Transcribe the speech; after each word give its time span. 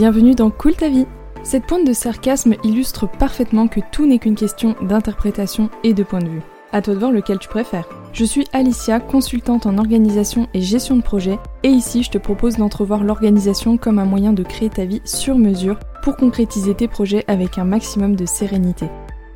bienvenue 0.00 0.34
dans 0.34 0.48
Cool 0.48 0.76
ta 0.76 0.88
vie. 0.88 1.04
Cette 1.42 1.66
pointe 1.66 1.86
de 1.86 1.92
sarcasme 1.92 2.54
illustre 2.64 3.06
parfaitement 3.06 3.68
que 3.68 3.80
tout 3.92 4.06
n'est 4.06 4.18
qu'une 4.18 4.34
question 4.34 4.74
d'interprétation 4.80 5.68
et 5.84 5.92
de 5.92 6.02
point 6.02 6.20
de 6.20 6.28
vue. 6.30 6.42
À 6.72 6.80
toi 6.80 6.94
de 6.94 6.98
voir 6.98 7.12
lequel 7.12 7.38
tu 7.38 7.50
préfères. 7.50 7.86
Je 8.14 8.24
suis 8.24 8.46
Alicia, 8.54 8.98
consultante 8.98 9.66
en 9.66 9.76
organisation 9.76 10.48
et 10.54 10.62
gestion 10.62 10.96
de 10.96 11.02
projet, 11.02 11.38
et 11.64 11.68
ici 11.68 12.02
je 12.02 12.10
te 12.10 12.16
propose 12.16 12.56
d'entrevoir 12.56 13.04
l'organisation 13.04 13.76
comme 13.76 13.98
un 13.98 14.06
moyen 14.06 14.32
de 14.32 14.42
créer 14.42 14.70
ta 14.70 14.86
vie 14.86 15.02
sur 15.04 15.36
mesure 15.36 15.78
pour 16.02 16.16
concrétiser 16.16 16.72
tes 16.72 16.88
projets 16.88 17.26
avec 17.28 17.58
un 17.58 17.64
maximum 17.64 18.16
de 18.16 18.24
sérénité. 18.24 18.86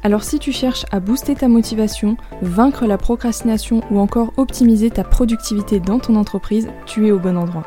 Alors 0.03 0.25
si 0.25 0.39
tu 0.39 0.51
cherches 0.51 0.87
à 0.91 0.99
booster 0.99 1.35
ta 1.35 1.49
motivation, 1.49 2.17
vaincre 2.41 2.87
la 2.87 2.97
procrastination 2.97 3.83
ou 3.91 3.99
encore 3.99 4.33
optimiser 4.39 4.89
ta 4.89 5.05
productivité 5.05 5.79
dans 5.79 5.99
ton 5.99 6.17
entreprise, 6.17 6.71
tu 6.87 7.07
es 7.07 7.13
au 7.13 7.19
bon 7.19 7.37
endroit. 7.37 7.65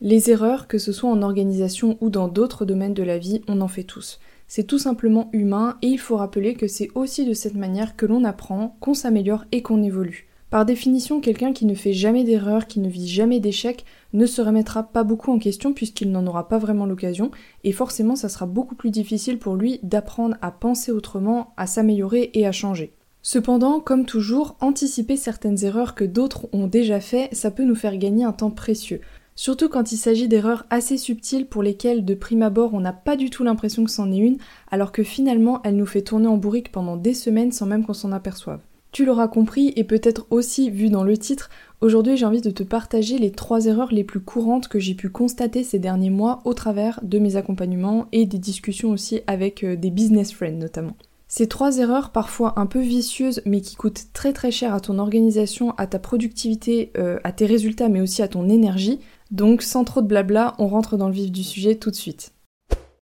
Les 0.00 0.30
erreurs, 0.30 0.68
que 0.68 0.78
ce 0.78 0.92
soit 0.92 1.10
en 1.10 1.22
organisation 1.22 1.98
ou 2.00 2.08
dans 2.08 2.28
d'autres 2.28 2.64
domaines 2.64 2.94
de 2.94 3.02
la 3.02 3.18
vie, 3.18 3.42
on 3.48 3.60
en 3.60 3.66
fait 3.66 3.82
tous. 3.82 4.20
C'est 4.46 4.62
tout 4.62 4.78
simplement 4.78 5.28
humain 5.32 5.76
et 5.82 5.88
il 5.88 5.98
faut 5.98 6.16
rappeler 6.16 6.54
que 6.54 6.68
c'est 6.68 6.90
aussi 6.94 7.26
de 7.26 7.32
cette 7.32 7.56
manière 7.56 7.96
que 7.96 8.06
l'on 8.06 8.22
apprend, 8.22 8.76
qu'on 8.78 8.94
s'améliore 8.94 9.44
et 9.50 9.60
qu'on 9.60 9.82
évolue. 9.82 10.28
Par 10.50 10.64
définition, 10.64 11.20
quelqu'un 11.20 11.52
qui 11.52 11.66
ne 11.66 11.74
fait 11.74 11.92
jamais 11.92 12.22
d'erreurs, 12.22 12.68
qui 12.68 12.78
ne 12.78 12.88
vit 12.88 13.08
jamais 13.08 13.40
d'échecs, 13.40 13.84
ne 14.12 14.24
se 14.24 14.40
remettra 14.40 14.84
pas 14.84 15.02
beaucoup 15.02 15.32
en 15.32 15.40
question 15.40 15.72
puisqu'il 15.72 16.12
n'en 16.12 16.28
aura 16.28 16.48
pas 16.48 16.58
vraiment 16.58 16.86
l'occasion, 16.86 17.32
et 17.64 17.72
forcément 17.72 18.14
ça 18.14 18.28
sera 18.28 18.46
beaucoup 18.46 18.76
plus 18.76 18.90
difficile 18.90 19.40
pour 19.40 19.56
lui 19.56 19.80
d'apprendre 19.82 20.36
à 20.40 20.52
penser 20.52 20.92
autrement, 20.92 21.52
à 21.56 21.66
s'améliorer 21.66 22.30
et 22.34 22.46
à 22.46 22.52
changer. 22.52 22.94
Cependant, 23.20 23.80
comme 23.80 24.06
toujours, 24.06 24.56
anticiper 24.60 25.16
certaines 25.16 25.64
erreurs 25.64 25.96
que 25.96 26.04
d'autres 26.04 26.48
ont 26.52 26.68
déjà 26.68 27.00
fait, 27.00 27.28
ça 27.32 27.50
peut 27.50 27.64
nous 27.64 27.74
faire 27.74 27.98
gagner 27.98 28.24
un 28.24 28.32
temps 28.32 28.52
précieux. 28.52 29.00
Surtout 29.40 29.68
quand 29.68 29.92
il 29.92 29.98
s'agit 29.98 30.26
d'erreurs 30.26 30.66
assez 30.68 30.96
subtiles 30.98 31.46
pour 31.46 31.62
lesquelles 31.62 32.04
de 32.04 32.14
prime 32.14 32.42
abord 32.42 32.74
on 32.74 32.80
n'a 32.80 32.92
pas 32.92 33.14
du 33.14 33.30
tout 33.30 33.44
l'impression 33.44 33.84
que 33.84 33.90
c'en 33.92 34.10
est 34.10 34.16
une, 34.16 34.38
alors 34.68 34.90
que 34.90 35.04
finalement 35.04 35.60
elle 35.62 35.76
nous 35.76 35.86
fait 35.86 36.02
tourner 36.02 36.26
en 36.26 36.36
bourrique 36.36 36.72
pendant 36.72 36.96
des 36.96 37.14
semaines 37.14 37.52
sans 37.52 37.64
même 37.64 37.86
qu'on 37.86 37.94
s'en 37.94 38.10
aperçoive. 38.10 38.58
Tu 38.90 39.04
l'auras 39.04 39.28
compris 39.28 39.72
et 39.76 39.84
peut-être 39.84 40.26
aussi 40.30 40.70
vu 40.70 40.88
dans 40.90 41.04
le 41.04 41.16
titre, 41.16 41.50
aujourd'hui 41.80 42.16
j'ai 42.16 42.26
envie 42.26 42.40
de 42.40 42.50
te 42.50 42.64
partager 42.64 43.16
les 43.16 43.30
trois 43.30 43.66
erreurs 43.66 43.92
les 43.92 44.02
plus 44.02 44.18
courantes 44.18 44.66
que 44.66 44.80
j'ai 44.80 44.94
pu 44.94 45.08
constater 45.08 45.62
ces 45.62 45.78
derniers 45.78 46.10
mois 46.10 46.40
au 46.44 46.52
travers 46.52 46.98
de 47.04 47.20
mes 47.20 47.36
accompagnements 47.36 48.06
et 48.10 48.26
des 48.26 48.38
discussions 48.38 48.90
aussi 48.90 49.20
avec 49.28 49.62
euh, 49.62 49.76
des 49.76 49.90
business 49.90 50.32
friends 50.32 50.58
notamment. 50.58 50.96
Ces 51.30 51.46
trois 51.46 51.76
erreurs, 51.76 52.10
parfois 52.10 52.54
un 52.58 52.64
peu 52.64 52.80
vicieuses, 52.80 53.42
mais 53.44 53.60
qui 53.60 53.76
coûtent 53.76 54.06
très 54.14 54.32
très 54.32 54.50
cher 54.50 54.72
à 54.72 54.80
ton 54.80 54.98
organisation, 54.98 55.72
à 55.72 55.86
ta 55.86 55.98
productivité, 55.98 56.90
euh, 56.96 57.18
à 57.22 57.32
tes 57.32 57.44
résultats, 57.44 57.90
mais 57.90 58.00
aussi 58.00 58.22
à 58.22 58.28
ton 58.28 58.48
énergie, 58.48 58.98
donc 59.30 59.62
sans 59.62 59.84
trop 59.84 60.02
de 60.02 60.06
blabla, 60.06 60.54
on 60.58 60.68
rentre 60.68 60.96
dans 60.96 61.08
le 61.08 61.14
vif 61.14 61.30
du 61.30 61.42
sujet 61.42 61.76
tout 61.76 61.90
de 61.90 61.96
suite. 61.96 62.32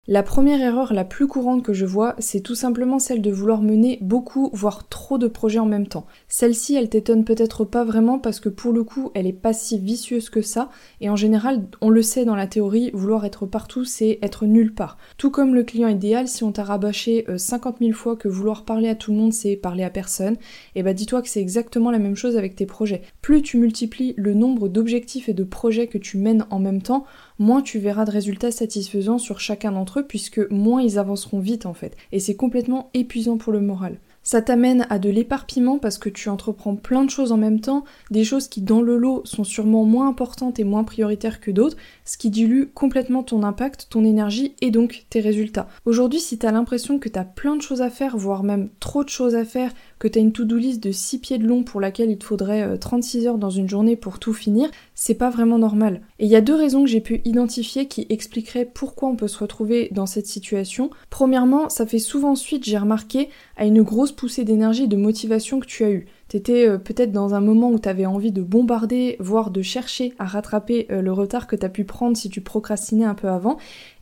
La 0.06 0.22
première 0.22 0.60
erreur 0.60 0.92
la 0.92 1.06
plus 1.06 1.28
courante 1.28 1.64
que 1.64 1.72
je 1.72 1.86
vois, 1.86 2.16
c'est 2.20 2.42
tout 2.42 2.56
simplement 2.56 3.00
celle 3.00 3.22
de 3.22 3.32
vouloir 3.32 3.62
mener 3.62 4.00
beaucoup, 4.02 4.50
voire 4.52 4.90
trop 4.90 5.18
de 5.18 5.30
projets 5.30 5.60
en 5.60 5.66
même 5.66 5.88
temps. 5.88 6.08
Celle-ci, 6.28 6.76
elle 6.76 6.90
t'étonne 6.90 7.24
peut-être 7.24 7.64
pas 7.64 7.86
vraiment 7.86 8.20
parce 8.20 8.42
que 8.42 8.50
pour 8.50 8.74
le 8.74 8.84
coup, 8.84 9.12
elle 9.14 9.28
est 9.28 9.32
pas 9.32 9.54
si 9.54 9.80
vicieuse 9.80 10.30
que 10.30 10.42
ça, 10.42 10.70
et 11.00 11.10
en 11.10 11.16
général, 11.16 11.64
on 11.80 11.90
le 11.90 12.02
sait 12.02 12.26
dans 12.26 12.36
la 12.36 12.48
théorie, 12.48 12.92
vouloir 12.94 13.24
être 13.24 13.46
partout, 13.46 13.86
c'est 13.86 14.20
être 14.22 14.46
nulle 14.46 14.74
part. 14.74 14.98
Tout 15.16 15.32
comme 15.32 15.56
le 15.56 15.64
client 15.64 15.88
idéal, 15.88 16.28
si 16.28 16.44
on 16.44 16.52
t'a 16.52 16.66
rabâché 16.66 17.26
50 17.38 17.76
euh, 17.76 17.86
000 17.86 17.98
fois 17.98 18.18
que 18.18 18.28
vouloir 18.28 18.66
parler 18.66 18.90
à 18.90 18.96
tout 18.96 19.14
le 19.14 19.18
monde, 19.18 19.32
c'est 19.32 19.56
parler 19.56 19.86
à 19.86 19.90
personne, 19.90 20.34
et 20.34 20.80
eh 20.82 20.84
bah 20.84 20.94
dis-toi 20.94 21.22
que 21.22 21.30
c'est 21.30 21.40
exactement 21.40 21.92
la 21.92 22.00
même 22.00 22.18
chose 22.18 22.36
avec 22.36 22.58
tes 22.58 22.66
projets. 22.66 23.04
Plus 23.22 23.42
tu 23.42 23.58
multiplies 23.58 24.16
le 24.18 24.34
nombre 24.34 24.68
d'objectifs 24.68 25.30
et 25.30 25.34
de 25.34 25.46
projets 25.46 25.88
que 25.88 25.98
tu 25.98 26.18
mènes 26.18 26.46
en 26.50 26.60
même 26.60 26.82
temps, 26.82 27.06
moins 27.40 27.62
tu 27.62 27.80
verras 27.80 28.06
de 28.06 28.12
résultats 28.12 28.52
satisfaisants 28.52 29.18
sur 29.18 29.40
chacun 29.40 29.72
d'entre 29.72 30.00
eux, 30.00 30.08
puisque 30.08 30.42
moins 30.50 30.82
ils 30.82 31.00
avanceront 31.00 31.40
vite 31.40 31.66
en 31.66 31.74
fait. 31.74 31.96
Et 32.12 32.20
c'est 32.20 32.36
complètement 32.36 32.90
épuisant 32.94 33.38
pour 33.38 33.54
le 33.54 33.62
moral. 33.62 33.98
Ça 34.26 34.42
t'amène 34.42 34.88
à 34.90 35.00
de 35.00 35.10
l'éparpillement 35.10 35.78
parce 35.78 35.98
que 35.98 36.08
tu 36.08 36.30
entreprends 36.30 36.78
plein 36.78 37.04
de 37.04 37.10
choses 37.10 37.34
en 37.34 37.38
même 37.38 37.60
temps, 37.60 37.84
des 38.10 38.24
choses 38.24 38.48
qui 38.48 38.62
dans 38.62 38.82
le 38.82 38.96
lot 38.96 39.22
sont 39.26 39.44
sûrement 39.44 39.84
moins 39.84 40.08
importantes 40.08 40.60
et 40.60 40.64
moins 40.64 40.86
prioritaires 40.86 41.42
que 41.42 41.52
d'autres, 41.52 41.76
ce 42.06 42.18
qui 42.18 42.30
dilue 42.30 42.68
complètement 42.74 43.24
ton 43.24 43.44
impact, 43.44 43.88
ton 43.90 44.06
énergie 44.06 44.56
et 44.62 44.72
donc 44.72 45.06
tes 45.10 45.20
résultats. 45.20 45.68
Aujourd'hui, 45.84 46.22
si 46.22 46.38
t'as 46.38 46.54
l'impression 46.54 47.00
que 47.00 47.10
t'as 47.10 47.26
plein 47.26 47.58
de 47.58 47.62
choses 47.62 47.82
à 47.82 47.90
faire, 47.90 48.16
voire 48.16 48.44
même 48.44 48.70
trop 48.80 49.04
de 49.04 49.10
choses 49.10 49.36
à 49.36 49.44
faire, 49.44 49.74
que 50.04 50.10
t'as 50.10 50.20
une 50.20 50.34
to-do 50.34 50.58
list 50.58 50.84
de 50.84 50.92
6 50.92 51.20
pieds 51.20 51.38
de 51.38 51.48
long 51.48 51.64
pour 51.64 51.80
laquelle 51.80 52.12
il 52.12 52.18
te 52.18 52.26
faudrait 52.26 52.78
36 52.78 53.26
euh, 53.26 53.30
heures 53.30 53.38
dans 53.38 53.50
une 53.50 53.70
journée 53.70 53.96
pour 53.96 54.20
tout 54.20 54.34
finir, 54.34 54.70
c'est 54.96 55.14
pas 55.14 55.30
vraiment 55.30 55.58
normal. 55.58 56.02
Et 56.20 56.26
il 56.26 56.30
y 56.30 56.36
a 56.36 56.42
deux 56.42 56.56
raisons 56.56 56.84
que 56.84 56.90
j'ai 56.90 57.00
pu 57.00 57.22
identifier 57.24 57.88
qui 57.88 58.06
expliqueraient 58.10 58.66
pourquoi 58.66 59.08
on 59.08 59.16
peut 59.16 59.30
se 59.30 59.40
retrouver 59.40 59.88
dans 59.92 60.06
cette 60.06 60.28
situation. 60.28 60.90
Premièrement, 61.10 61.70
ça 61.70 61.86
fait 61.86 62.00
souvent 62.00 62.36
suite, 62.36 62.66
j'ai 62.66 62.78
remarqué, 62.78 63.30
à 63.56 63.64
une 63.64 63.82
grosse 63.82 64.12
poussée 64.12 64.44
d'énergie 64.44 64.84
et 64.84 64.88
de 64.88 64.98
motivation 64.98 65.62
que 65.62 65.68
tu 65.68 65.86
as 65.86 65.92
eue. 65.92 66.06
T'étais 66.28 66.68
euh, 66.68 66.80
peut-être 66.80 67.12
dans 67.12 67.36
un 67.36 67.42
moment 67.42 67.70
où 67.70 67.78
t'avais 67.78 68.06
envie 68.06 68.32
de 68.32 68.42
bombarder, 68.42 69.18
voire 69.20 69.52
de 69.52 69.62
chercher 69.62 70.14
à 70.20 70.26
rattraper 70.26 70.88
euh, 70.90 71.02
le 71.02 71.14
retard 71.14 71.48
que 71.48 71.56
t'as 71.56 71.70
pu 71.70 71.84
prendre 71.84 72.18
si 72.18 72.30
tu 72.30 72.42
procrastinais 72.42 73.06
un 73.06 73.14
peu 73.14 73.30
avant, 73.30 73.58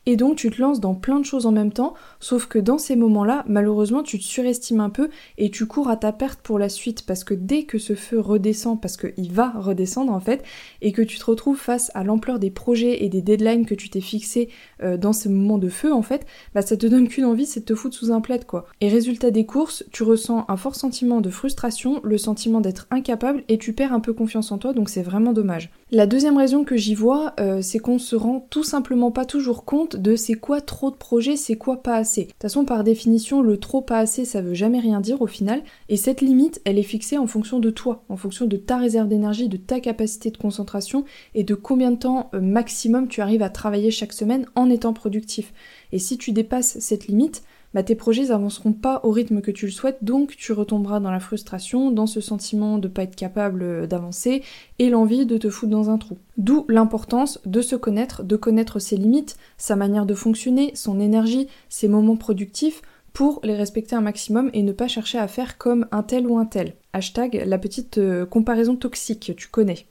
et 0.06 0.16
donc 0.16 0.36
tu 0.36 0.50
te 0.50 0.60
lances 0.60 0.80
dans 0.80 0.94
plein 0.94 1.20
de 1.20 1.24
choses 1.24 1.46
en 1.46 1.52
même 1.52 1.72
temps, 1.72 1.94
sauf 2.18 2.46
que 2.46 2.58
dans 2.58 2.78
ces 2.78 2.96
moments-là, 2.96 3.44
malheureusement, 3.46 4.02
tu 4.02 4.18
te 4.18 4.24
surestimes 4.24 4.80
un 4.80 4.90
peu 4.90 5.08
et 5.38 5.50
tu 5.50 5.66
cours 5.66 5.88
à 5.88 5.96
ta 5.96 6.12
perte 6.12 6.40
pour 6.42 6.58
la 6.58 6.68
suite 6.68 7.06
parce 7.06 7.22
que 7.24 7.34
dès 7.34 7.64
que 7.64 7.78
ce 7.78 7.94
feu 7.94 8.18
redescend, 8.18 8.80
parce 8.80 8.96
qu'il 8.96 9.32
va 9.32 9.50
redescendre 9.50 10.12
en 10.12 10.20
fait, 10.20 10.42
et 10.80 10.92
que 10.92 11.02
tu 11.02 11.18
te 11.18 11.24
retrouves 11.24 11.58
face 11.58 11.90
à 11.94 12.02
l'ampleur 12.02 12.38
des 12.38 12.50
projets 12.50 13.04
et 13.04 13.08
des 13.08 13.22
deadlines 13.22 13.66
que 13.66 13.74
tu 13.74 13.90
t'es 13.90 14.00
fixé 14.00 14.48
euh, 14.82 14.96
dans 14.96 15.12
ce 15.12 15.28
moment 15.28 15.58
de 15.58 15.68
feu 15.68 15.92
en 15.92 16.02
fait, 16.02 16.26
bah 16.54 16.62
ça 16.62 16.76
te 16.76 16.86
donne 16.86 17.08
qu'une 17.08 17.24
envie, 17.24 17.46
c'est 17.46 17.60
de 17.60 17.64
te 17.64 17.74
foutre 17.74 17.96
sous 17.96 18.10
un 18.10 18.20
plaid 18.20 18.44
quoi. 18.44 18.66
Et 18.80 18.88
résultat 18.88 19.30
des 19.30 19.46
courses, 19.46 19.84
tu 19.92 20.02
ressens 20.02 20.44
un 20.48 20.56
fort 20.56 20.74
sentiment 20.74 21.20
de 21.20 21.30
frustration, 21.30 22.00
le 22.02 22.18
sentiment 22.18 22.60
d'être 22.60 22.86
incapable 22.90 23.44
et 23.48 23.58
tu 23.58 23.72
perds 23.72 23.92
un 23.92 24.00
peu 24.00 24.12
confiance 24.12 24.50
en 24.50 24.58
toi, 24.58 24.72
donc 24.72 24.88
c'est 24.88 25.02
vraiment 25.02 25.32
dommage. 25.32 25.70
La 25.90 26.06
deuxième 26.06 26.38
raison 26.38 26.64
que 26.64 26.76
j'y 26.76 26.94
vois, 26.94 27.34
euh, 27.38 27.60
c'est 27.62 27.78
qu'on 27.78 27.98
se 27.98 28.16
rend 28.16 28.46
tout 28.50 28.64
simplement 28.64 29.10
pas 29.10 29.24
toujours 29.24 29.64
compte 29.64 29.91
de 29.96 30.16
c'est 30.16 30.34
quoi 30.34 30.60
trop 30.60 30.90
de 30.90 30.96
projets, 30.96 31.36
c'est 31.36 31.56
quoi 31.56 31.82
pas 31.82 31.96
assez. 31.96 32.22
De 32.22 32.28
toute 32.28 32.42
façon, 32.42 32.64
par 32.64 32.84
définition, 32.84 33.42
le 33.42 33.58
trop 33.58 33.80
pas 33.80 33.98
assez, 33.98 34.24
ça 34.24 34.42
veut 34.42 34.54
jamais 34.54 34.80
rien 34.80 35.00
dire 35.00 35.22
au 35.22 35.26
final, 35.26 35.62
et 35.88 35.96
cette 35.96 36.20
limite, 36.20 36.60
elle 36.64 36.78
est 36.78 36.82
fixée 36.82 37.18
en 37.18 37.26
fonction 37.26 37.58
de 37.58 37.70
toi, 37.70 38.04
en 38.08 38.16
fonction 38.16 38.46
de 38.46 38.56
ta 38.56 38.76
réserve 38.76 39.08
d'énergie, 39.08 39.48
de 39.48 39.56
ta 39.56 39.80
capacité 39.80 40.30
de 40.30 40.36
concentration 40.36 41.04
et 41.34 41.44
de 41.44 41.54
combien 41.54 41.90
de 41.90 41.96
temps 41.96 42.30
euh, 42.34 42.40
maximum 42.40 43.08
tu 43.08 43.20
arrives 43.20 43.42
à 43.42 43.50
travailler 43.50 43.90
chaque 43.90 44.12
semaine 44.12 44.46
en 44.54 44.70
étant 44.70 44.92
productif. 44.92 45.52
Et 45.92 45.98
si 45.98 46.18
tu 46.18 46.32
dépasses 46.32 46.78
cette 46.78 47.06
limite, 47.06 47.42
bah, 47.74 47.82
tes 47.82 47.94
projets 47.94 48.26
n'avanceront 48.26 48.72
pas 48.72 49.00
au 49.04 49.10
rythme 49.10 49.40
que 49.40 49.50
tu 49.50 49.66
le 49.66 49.72
souhaites, 49.72 49.98
donc 50.02 50.36
tu 50.36 50.52
retomberas 50.52 51.00
dans 51.00 51.10
la 51.10 51.20
frustration, 51.20 51.90
dans 51.90 52.06
ce 52.06 52.20
sentiment 52.20 52.78
de 52.78 52.88
pas 52.88 53.04
être 53.04 53.16
capable 53.16 53.86
d'avancer 53.86 54.42
et 54.78 54.90
l'envie 54.90 55.26
de 55.26 55.38
te 55.38 55.50
foutre 55.50 55.72
dans 55.72 55.90
un 55.90 55.98
trou. 55.98 56.18
D'où 56.36 56.64
l'importance 56.68 57.40
de 57.46 57.60
se 57.62 57.76
connaître, 57.76 58.22
de 58.22 58.36
connaître 58.36 58.78
ses 58.78 58.96
limites, 58.96 59.36
sa 59.56 59.76
manière 59.76 60.06
de 60.06 60.14
fonctionner, 60.14 60.72
son 60.74 61.00
énergie, 61.00 61.48
ses 61.68 61.88
moments 61.88 62.16
productifs 62.16 62.82
pour 63.12 63.40
les 63.44 63.56
respecter 63.56 63.94
un 63.94 64.00
maximum 64.00 64.50
et 64.54 64.62
ne 64.62 64.72
pas 64.72 64.88
chercher 64.88 65.18
à 65.18 65.28
faire 65.28 65.58
comme 65.58 65.86
un 65.90 66.02
tel 66.02 66.26
ou 66.26 66.38
un 66.38 66.46
tel. 66.46 66.74
Hashtag 66.92 67.42
la 67.46 67.58
petite 67.58 67.98
euh, 67.98 68.26
comparaison 68.26 68.76
toxique, 68.76 69.32
tu 69.36 69.48
connais. 69.48 69.86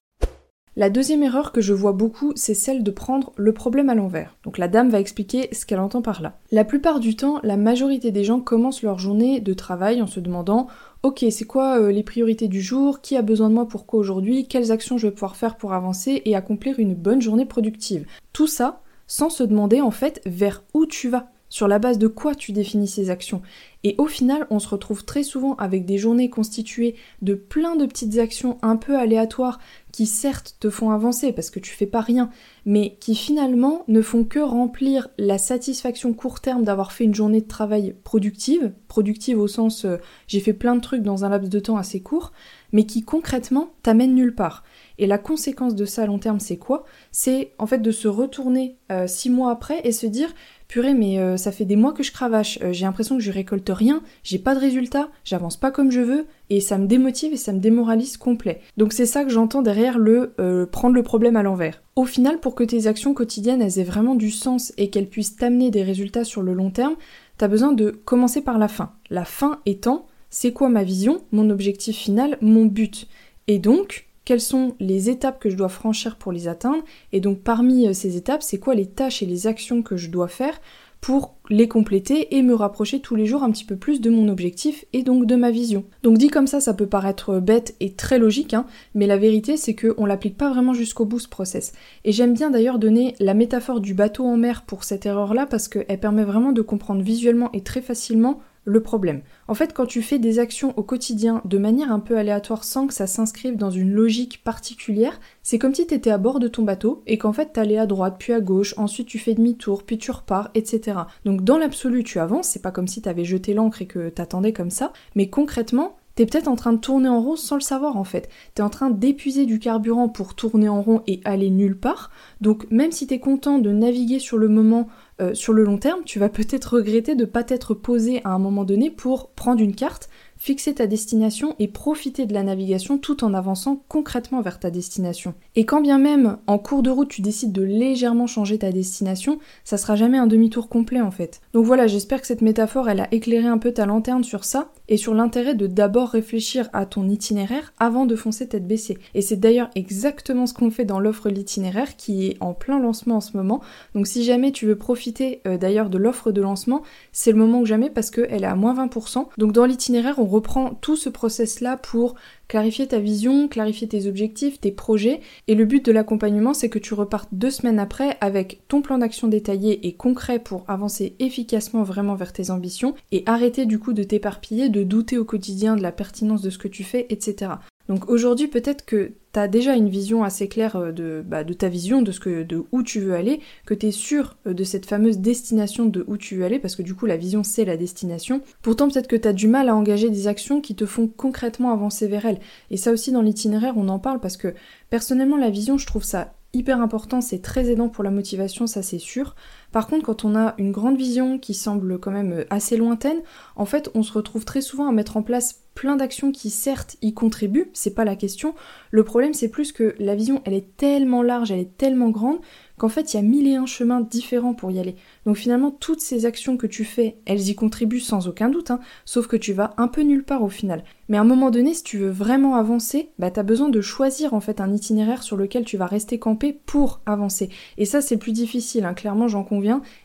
La 0.77 0.89
deuxième 0.89 1.21
erreur 1.21 1.51
que 1.51 1.59
je 1.59 1.73
vois 1.73 1.91
beaucoup, 1.91 2.31
c'est 2.35 2.53
celle 2.53 2.81
de 2.81 2.91
prendre 2.91 3.33
le 3.35 3.51
problème 3.51 3.89
à 3.89 3.95
l'envers. 3.95 4.37
Donc 4.45 4.57
la 4.57 4.69
dame 4.69 4.89
va 4.89 5.01
expliquer 5.01 5.49
ce 5.51 5.65
qu'elle 5.65 5.81
entend 5.81 6.01
par 6.01 6.21
là. 6.21 6.39
La 6.49 6.63
plupart 6.63 7.01
du 7.01 7.17
temps, 7.17 7.41
la 7.43 7.57
majorité 7.57 8.11
des 8.11 8.23
gens 8.23 8.39
commencent 8.39 8.81
leur 8.81 8.97
journée 8.97 9.41
de 9.41 9.53
travail 9.53 10.01
en 10.01 10.07
se 10.07 10.21
demandant 10.21 10.67
Ok, 11.03 11.25
c'est 11.29 11.45
quoi 11.45 11.77
euh, 11.77 11.91
les 11.91 12.03
priorités 12.03 12.47
du 12.47 12.61
jour? 12.61 13.01
Qui 13.01 13.17
a 13.17 13.21
besoin 13.21 13.49
de 13.49 13.53
moi 13.53 13.67
Pourquoi 13.67 13.99
aujourd'hui? 13.99 14.47
Quelles 14.47 14.71
actions 14.71 14.97
je 14.97 15.07
vais 15.07 15.13
pouvoir 15.13 15.35
faire 15.35 15.57
pour 15.57 15.73
avancer 15.73 16.21
et 16.23 16.37
accomplir 16.37 16.79
une 16.79 16.95
bonne 16.95 17.21
journée 17.21 17.45
productive? 17.45 18.05
Tout 18.31 18.47
ça 18.47 18.81
sans 19.07 19.29
se 19.29 19.43
demander 19.43 19.81
en 19.81 19.91
fait 19.91 20.21
vers 20.25 20.63
où 20.73 20.85
tu 20.85 21.09
vas 21.09 21.31
sur 21.49 21.67
la 21.67 21.79
base 21.79 21.97
de 21.97 22.07
quoi 22.07 22.33
tu 22.33 22.53
définis 22.53 22.87
ces 22.87 23.09
actions? 23.09 23.41
Et 23.83 23.95
au 23.97 24.05
final, 24.05 24.45
on 24.51 24.59
se 24.59 24.69
retrouve 24.69 25.05
très 25.05 25.23
souvent 25.23 25.55
avec 25.55 25.85
des 25.85 25.97
journées 25.97 26.29
constituées 26.29 26.95
de 27.21 27.33
plein 27.33 27.75
de 27.75 27.85
petites 27.85 28.19
actions 28.19 28.59
un 28.61 28.75
peu 28.75 28.95
aléatoires 28.97 29.59
qui 29.91 30.05
certes 30.05 30.55
te 30.59 30.69
font 30.69 30.91
avancer 30.91 31.33
parce 31.33 31.49
que 31.49 31.59
tu 31.59 31.71
fais 31.71 31.85
pas 31.85 32.01
rien, 32.01 32.29
mais 32.65 32.95
qui 32.99 33.15
finalement 33.15 33.83
ne 33.87 34.01
font 34.01 34.23
que 34.23 34.39
remplir 34.39 35.09
la 35.17 35.37
satisfaction 35.37 36.13
court 36.13 36.39
terme 36.39 36.63
d'avoir 36.63 36.91
fait 36.91 37.03
une 37.03 37.15
journée 37.15 37.41
de 37.41 37.47
travail 37.47 37.95
productive, 38.03 38.71
productive 38.87 39.39
au 39.39 39.47
sens 39.47 39.85
euh, 39.85 39.97
j'ai 40.27 40.39
fait 40.39 40.53
plein 40.53 40.75
de 40.75 40.81
trucs 40.81 41.03
dans 41.03 41.25
un 41.25 41.29
laps 41.29 41.49
de 41.49 41.59
temps 41.59 41.77
assez 41.77 42.01
court, 42.01 42.31
mais 42.71 42.85
qui 42.85 43.01
concrètement 43.01 43.73
t'amènent 43.83 44.15
nulle 44.15 44.35
part. 44.35 44.63
Et 44.97 45.07
la 45.07 45.17
conséquence 45.17 45.75
de 45.75 45.85
ça 45.85 46.03
à 46.03 46.05
long 46.05 46.19
terme, 46.19 46.39
c'est 46.39 46.57
quoi? 46.57 46.83
C'est 47.11 47.53
en 47.57 47.65
fait 47.65 47.79
de 47.79 47.91
se 47.91 48.07
retourner 48.07 48.77
euh, 48.91 49.07
six 49.07 49.29
mois 49.29 49.51
après 49.51 49.81
et 49.83 49.91
se 49.91 50.05
dire 50.05 50.33
purée, 50.67 50.93
mais 50.93 51.19
euh, 51.19 51.37
ça 51.37 51.51
fait 51.51 51.65
des 51.65 51.75
mois 51.75 51.91
que 51.91 52.03
je 52.03 52.11
cravache, 52.11 52.59
j'ai 52.71 52.85
l'impression 52.85 53.17
que 53.17 53.23
je 53.23 53.31
récolte 53.31 53.70
rien, 53.71 54.01
j'ai 54.23 54.39
pas 54.39 54.55
de 54.55 54.59
résultat, 54.59 55.09
j'avance 55.23 55.57
pas 55.57 55.71
comme 55.71 55.91
je 55.91 56.01
veux, 56.01 56.25
et 56.49 56.59
ça 56.59 56.77
me 56.77 56.87
démotive 56.87 57.33
et 57.33 57.37
ça 57.37 57.53
me 57.53 57.59
démoralise 57.59 58.17
complet. 58.17 58.61
Donc 58.77 58.93
c'est 58.93 59.05
ça 59.05 59.23
que 59.23 59.29
j'entends 59.29 59.61
derrière 59.61 59.97
le 59.97 60.33
euh, 60.39 60.65
prendre 60.65 60.95
le 60.95 61.03
problème 61.03 61.35
à 61.35 61.43
l'envers. 61.43 61.81
Au 61.95 62.05
final, 62.05 62.39
pour 62.39 62.55
que 62.55 62.63
tes 62.63 62.87
actions 62.87 63.13
quotidiennes 63.13 63.61
elles 63.61 63.79
aient 63.79 63.83
vraiment 63.83 64.15
du 64.15 64.31
sens 64.31 64.73
et 64.77 64.89
qu'elles 64.89 65.09
puissent 65.09 65.35
t'amener 65.35 65.71
des 65.71 65.83
résultats 65.83 66.23
sur 66.23 66.41
le 66.41 66.53
long 66.53 66.71
terme, 66.71 66.95
t'as 67.37 67.47
besoin 67.47 67.73
de 67.73 67.89
commencer 67.89 68.41
par 68.41 68.57
la 68.57 68.67
fin. 68.67 68.93
La 69.09 69.25
fin 69.25 69.59
étant, 69.65 70.07
c'est 70.29 70.53
quoi 70.53 70.69
ma 70.69 70.83
vision, 70.83 71.21
mon 71.31 71.49
objectif 71.49 71.97
final, 71.97 72.37
mon 72.41 72.65
but? 72.65 73.07
Et 73.47 73.59
donc, 73.59 74.07
quelles 74.25 74.41
sont 74.41 74.75
les 74.79 75.09
étapes 75.09 75.39
que 75.39 75.49
je 75.49 75.55
dois 75.55 75.69
franchir 75.69 76.15
pour 76.15 76.31
les 76.31 76.47
atteindre, 76.47 76.83
et 77.11 77.19
donc 77.19 77.39
parmi 77.39 77.87
euh, 77.87 77.93
ces 77.93 78.17
étapes, 78.17 78.43
c'est 78.43 78.59
quoi 78.59 78.75
les 78.75 78.85
tâches 78.85 79.23
et 79.23 79.25
les 79.25 79.47
actions 79.47 79.81
que 79.81 79.97
je 79.97 80.09
dois 80.09 80.27
faire 80.27 80.61
pour 81.01 81.35
les 81.49 81.67
compléter 81.67 82.37
et 82.37 82.43
me 82.43 82.53
rapprocher 82.53 83.01
tous 83.01 83.15
les 83.15 83.25
jours 83.25 83.43
un 83.43 83.51
petit 83.51 83.65
peu 83.65 83.75
plus 83.75 83.99
de 83.99 84.11
mon 84.11 84.29
objectif 84.29 84.85
et 84.93 85.01
donc 85.01 85.25
de 85.25 85.35
ma 85.35 85.49
vision. 85.49 85.83
Donc 86.03 86.19
dit 86.19 86.29
comme 86.29 86.47
ça, 86.47 86.61
ça 86.61 86.75
peut 86.75 86.85
paraître 86.85 87.39
bête 87.39 87.75
et 87.79 87.93
très 87.93 88.19
logique, 88.19 88.53
hein, 88.53 88.67
mais 88.93 89.07
la 89.07 89.17
vérité 89.17 89.57
c'est 89.57 89.75
qu'on 89.75 90.05
l'applique 90.05 90.37
pas 90.37 90.51
vraiment 90.51 90.73
jusqu'au 90.73 91.05
bout 91.05 91.19
ce 91.19 91.27
process. 91.27 91.73
Et 92.05 92.11
j'aime 92.11 92.35
bien 92.35 92.51
d'ailleurs 92.51 92.79
donner 92.79 93.15
la 93.19 93.33
métaphore 93.33 93.81
du 93.81 93.95
bateau 93.95 94.25
en 94.25 94.37
mer 94.37 94.61
pour 94.61 94.83
cette 94.83 95.07
erreur-là 95.07 95.47
parce 95.47 95.67
qu'elle 95.67 95.99
permet 95.99 96.23
vraiment 96.23 96.51
de 96.51 96.61
comprendre 96.61 97.01
visuellement 97.01 97.49
et 97.51 97.61
très 97.61 97.81
facilement 97.81 98.39
le 98.63 98.81
problème. 98.81 99.21
En 99.47 99.53
fait, 99.53 99.73
quand 99.73 99.85
tu 99.85 100.01
fais 100.01 100.19
des 100.19 100.39
actions 100.39 100.77
au 100.77 100.83
quotidien 100.83 101.41
de 101.45 101.57
manière 101.57 101.91
un 101.91 101.99
peu 101.99 102.17
aléatoire 102.17 102.63
sans 102.63 102.87
que 102.87 102.93
ça 102.93 103.07
s'inscrive 103.07 103.57
dans 103.57 103.71
une 103.71 103.91
logique 103.91 104.43
particulière, 104.43 105.19
c'est 105.41 105.57
comme 105.57 105.73
si 105.73 105.87
tu 105.87 105.93
étais 105.93 106.11
à 106.11 106.17
bord 106.17 106.39
de 106.39 106.47
ton 106.47 106.63
bateau 106.63 107.01
et 107.07 107.17
qu'en 107.17 107.33
fait 107.33 107.53
t'allais 107.53 107.77
à 107.77 107.87
droite 107.87 108.15
puis 108.19 108.33
à 108.33 108.39
gauche, 108.39 108.73
ensuite 108.77 109.07
tu 109.07 109.19
fais 109.19 109.33
demi-tour, 109.33 109.83
puis 109.83 109.97
tu 109.97 110.11
repars, 110.11 110.51
etc. 110.53 110.99
Donc 111.25 111.43
dans 111.43 111.57
l'absolu 111.57 112.03
tu 112.03 112.19
avances, 112.19 112.47
c'est 112.47 112.61
pas 112.61 112.71
comme 112.71 112.87
si 112.87 113.01
t'avais 113.01 113.25
jeté 113.25 113.53
l'encre 113.53 113.81
et 113.81 113.87
que 113.87 114.09
t'attendais 114.09 114.53
comme 114.53 114.69
ça, 114.69 114.93
mais 115.15 115.29
concrètement, 115.29 115.97
T'es 116.21 116.27
peut-être 116.27 116.49
en 116.49 116.55
train 116.55 116.73
de 116.73 116.77
tourner 116.77 117.09
en 117.09 117.19
rond 117.19 117.35
sans 117.35 117.55
le 117.55 117.61
savoir 117.61 117.97
en 117.97 118.03
fait. 118.03 118.29
T'es 118.53 118.61
en 118.61 118.69
train 118.69 118.91
d'épuiser 118.91 119.47
du 119.47 119.57
carburant 119.57 120.07
pour 120.07 120.35
tourner 120.35 120.69
en 120.69 120.79
rond 120.79 121.01
et 121.07 121.19
aller 121.25 121.49
nulle 121.49 121.75
part. 121.75 122.11
Donc 122.41 122.69
même 122.69 122.91
si 122.91 123.07
t'es 123.07 123.17
content 123.17 123.57
de 123.57 123.71
naviguer 123.71 124.19
sur 124.19 124.37
le 124.37 124.47
moment 124.47 124.87
euh, 125.19 125.33
sur 125.33 125.51
le 125.51 125.63
long 125.63 125.79
terme, 125.79 126.01
tu 126.05 126.19
vas 126.19 126.29
peut-être 126.29 126.75
regretter 126.75 127.15
de 127.15 127.21
ne 127.21 127.25
pas 127.25 127.43
t'être 127.43 127.73
posé 127.73 128.21
à 128.23 128.29
un 128.29 128.37
moment 128.37 128.65
donné 128.65 128.91
pour 128.91 129.31
prendre 129.31 129.61
une 129.61 129.73
carte, 129.73 130.10
fixer 130.41 130.73
ta 130.73 130.87
destination 130.87 131.55
et 131.59 131.67
profiter 131.67 132.25
de 132.25 132.33
la 132.33 132.41
navigation 132.41 132.97
tout 132.97 133.23
en 133.23 133.35
avançant 133.35 133.83
concrètement 133.87 134.41
vers 134.41 134.59
ta 134.59 134.71
destination. 134.71 135.35
Et 135.55 135.65
quand 135.65 135.81
bien 135.81 135.99
même 135.99 136.37
en 136.47 136.57
cours 136.57 136.81
de 136.81 136.89
route 136.89 137.09
tu 137.09 137.21
décides 137.21 137.51
de 137.51 137.61
légèrement 137.61 138.25
changer 138.25 138.57
ta 138.57 138.71
destination, 138.71 139.37
ça 139.63 139.77
sera 139.77 139.95
jamais 139.95 140.17
un 140.17 140.25
demi-tour 140.25 140.67
complet 140.67 140.99
en 140.99 141.11
fait. 141.11 141.41
Donc 141.53 141.67
voilà, 141.67 141.85
j'espère 141.85 142.21
que 142.21 142.25
cette 142.25 142.41
métaphore 142.41 142.89
elle 142.89 143.01
a 143.01 143.13
éclairé 143.13 143.45
un 143.45 143.59
peu 143.59 143.71
ta 143.71 143.85
lanterne 143.85 144.23
sur 144.23 144.43
ça 144.43 144.71
et 144.87 144.97
sur 144.97 145.13
l'intérêt 145.13 145.53
de 145.53 145.67
d'abord 145.67 146.09
réfléchir 146.09 146.69
à 146.73 146.87
ton 146.87 147.07
itinéraire 147.07 147.71
avant 147.77 148.07
de 148.07 148.15
foncer 148.15 148.47
tête 148.47 148.65
baissée. 148.65 148.97
Et 149.13 149.21
c'est 149.21 149.39
d'ailleurs 149.39 149.69
exactement 149.75 150.47
ce 150.47 150.55
qu'on 150.55 150.71
fait 150.71 150.85
dans 150.85 150.99
l'offre 150.99 151.29
l'itinéraire 151.29 151.95
qui 151.97 152.25
est 152.25 152.37
en 152.39 152.55
plein 152.55 152.79
lancement 152.79 153.17
en 153.17 153.21
ce 153.21 153.37
moment. 153.37 153.61
Donc 153.93 154.07
si 154.07 154.23
jamais 154.23 154.51
tu 154.51 154.65
veux 154.65 154.75
profiter 154.75 155.41
euh, 155.45 155.59
d'ailleurs 155.59 155.91
de 155.91 155.99
l'offre 155.99 156.31
de 156.31 156.41
lancement, 156.41 156.81
c'est 157.11 157.31
le 157.31 157.37
moment 157.37 157.59
ou 157.59 157.65
jamais 157.67 157.91
parce 157.91 158.09
qu'elle 158.09 158.43
est 158.43 158.47
à 158.47 158.55
moins 158.55 158.73
20%. 158.73 159.27
Donc 159.37 159.51
dans 159.51 159.65
l'itinéraire 159.65 160.17
on 160.17 160.30
reprend 160.31 160.73
tout 160.73 160.95
ce 160.95 161.09
process-là 161.09 161.77
pour 161.77 162.15
clarifier 162.47 162.87
ta 162.87 162.99
vision, 162.99 163.47
clarifier 163.47 163.87
tes 163.87 164.07
objectifs, 164.07 164.59
tes 164.59 164.71
projets. 164.71 165.21
Et 165.47 165.55
le 165.55 165.65
but 165.65 165.85
de 165.85 165.91
l'accompagnement, 165.91 166.53
c'est 166.53 166.69
que 166.69 166.79
tu 166.79 166.93
repartes 166.93 167.29
deux 167.31 167.51
semaines 167.51 167.79
après 167.79 168.17
avec 168.19 168.61
ton 168.67 168.81
plan 168.81 168.97
d'action 168.97 169.27
détaillé 169.27 169.87
et 169.87 169.93
concret 169.93 170.39
pour 170.39 170.63
avancer 170.67 171.15
efficacement 171.19 171.83
vraiment 171.83 172.15
vers 172.15 172.33
tes 172.33 172.49
ambitions 172.49 172.95
et 173.11 173.23
arrêter 173.25 173.65
du 173.65 173.79
coup 173.79 173.93
de 173.93 174.03
t'éparpiller, 174.03 174.69
de 174.69 174.83
douter 174.83 175.17
au 175.17 175.25
quotidien 175.25 175.75
de 175.75 175.81
la 175.81 175.91
pertinence 175.91 176.41
de 176.41 176.49
ce 176.49 176.57
que 176.57 176.67
tu 176.67 176.83
fais, 176.83 177.05
etc. 177.09 177.51
Donc 177.87 178.09
aujourd'hui, 178.09 178.47
peut-être 178.47 178.85
que 178.85 179.13
tu 179.33 179.39
as 179.39 179.47
déjà 179.47 179.75
une 179.75 179.89
vision 179.89 180.23
assez 180.23 180.47
claire 180.47 180.75
euh, 180.75 180.91
de, 180.91 181.23
bah, 181.25 181.43
de 181.43 181.53
ta 181.53 181.69
vision, 181.69 182.01
de, 182.01 182.11
ce 182.11 182.19
que, 182.19 182.43
de 182.43 182.63
où 182.71 182.83
tu 182.83 182.99
veux 182.99 183.13
aller, 183.13 183.39
que 183.65 183.73
tu 183.73 183.87
es 183.87 183.91
sûr 183.91 184.37
euh, 184.47 184.53
de 184.53 184.63
cette 184.63 184.85
fameuse 184.85 185.19
destination 185.19 185.85
de 185.85 186.03
où 186.07 186.17
tu 186.17 186.35
veux 186.35 186.45
aller, 186.45 186.59
parce 186.59 186.75
que 186.75 186.81
du 186.81 186.95
coup 186.95 187.05
la 187.05 187.17
vision 187.17 187.43
c'est 187.43 187.65
la 187.65 187.77
destination. 187.77 188.41
Pourtant 188.61 188.89
peut-être 188.89 189.07
que 189.07 189.15
tu 189.15 189.33
du 189.33 189.47
mal 189.47 189.69
à 189.69 189.75
engager 189.75 190.09
des 190.09 190.27
actions 190.27 190.61
qui 190.61 190.75
te 190.75 190.85
font 190.85 191.07
concrètement 191.07 191.71
avancer 191.71 192.07
vers 192.07 192.25
elle. 192.25 192.39
Et 192.69 192.77
ça 192.77 192.91
aussi 192.91 193.11
dans 193.11 193.21
l'itinéraire 193.21 193.73
on 193.77 193.87
en 193.87 193.99
parle 193.99 194.19
parce 194.19 194.37
que 194.37 194.53
personnellement 194.89 195.37
la 195.37 195.49
vision 195.49 195.77
je 195.77 195.85
trouve 195.85 196.03
ça 196.03 196.33
hyper 196.53 196.81
important, 196.81 197.21
c'est 197.21 197.41
très 197.41 197.69
aidant 197.69 197.89
pour 197.89 198.03
la 198.03 198.11
motivation, 198.11 198.67
ça 198.67 198.81
c'est 198.81 198.99
sûr. 198.99 199.35
Par 199.71 199.87
contre, 199.87 200.05
quand 200.05 200.25
on 200.25 200.35
a 200.35 200.53
une 200.57 200.71
grande 200.71 200.97
vision 200.97 201.39
qui 201.39 201.53
semble 201.53 201.99
quand 201.99 202.11
même 202.11 202.45
assez 202.49 202.77
lointaine, 202.77 203.21
en 203.55 203.65
fait, 203.65 203.89
on 203.95 204.03
se 204.03 204.13
retrouve 204.13 204.45
très 204.45 204.61
souvent 204.61 204.87
à 204.87 204.91
mettre 204.91 205.17
en 205.17 205.23
place 205.23 205.61
plein 205.73 205.95
d'actions 205.95 206.31
qui 206.31 206.49
certes 206.49 206.97
y 207.01 207.13
contribuent, 207.13 207.69
c'est 207.73 207.95
pas 207.95 208.05
la 208.05 208.15
question. 208.15 208.53
Le 208.91 209.03
problème 209.03 209.33
c'est 209.33 209.49
plus 209.49 209.71
que 209.71 209.95
la 209.99 210.15
vision 210.15 210.41
elle 210.45 210.53
est 210.53 210.75
tellement 210.77 211.23
large, 211.23 211.51
elle 211.51 211.59
est 211.59 211.77
tellement 211.77 212.09
grande 212.09 212.39
qu'en 212.77 212.89
fait 212.89 213.13
il 213.13 213.17
y 213.17 213.19
a 213.19 213.23
mille 213.23 213.47
et 213.47 213.55
un 213.55 213.65
chemins 213.65 214.01
différents 214.01 214.53
pour 214.53 214.71
y 214.71 214.79
aller. 214.79 214.95
Donc 215.25 215.37
finalement 215.37 215.71
toutes 215.71 216.01
ces 216.01 216.25
actions 216.25 216.57
que 216.57 216.67
tu 216.67 216.83
fais, 216.83 217.17
elles 217.25 217.49
y 217.49 217.55
contribuent 217.55 217.99
sans 217.99 218.27
aucun 218.27 218.49
doute, 218.49 218.71
hein, 218.71 218.79
sauf 219.05 219.27
que 219.27 219.37
tu 219.37 219.53
vas 219.53 219.73
un 219.77 219.87
peu 219.87 220.01
nulle 220.01 220.23
part 220.23 220.43
au 220.43 220.49
final. 220.49 220.83
Mais 221.07 221.17
à 221.17 221.21
un 221.21 221.25
moment 221.25 221.51
donné, 221.51 221.73
si 221.73 221.83
tu 221.83 221.97
veux 221.97 222.09
vraiment 222.09 222.55
avancer, 222.55 223.09
bah 223.19 223.31
t'as 223.31 223.43
besoin 223.43 223.69
de 223.69 223.81
choisir 223.81 224.33
en 224.33 224.39
fait 224.39 224.61
un 224.61 224.73
itinéraire 224.73 225.23
sur 225.23 225.37
lequel 225.37 225.63
tu 225.63 225.77
vas 225.77 225.85
rester 225.85 226.19
campé 226.19 226.53
pour 226.65 227.01
avancer. 227.05 227.49
Et 227.77 227.85
ça 227.85 228.01
c'est 228.01 228.17
plus 228.17 228.33
difficile, 228.33 228.85
hein, 228.85 228.93
clairement 228.93 229.27
j'en 229.27 229.43
conviens, 229.43 229.60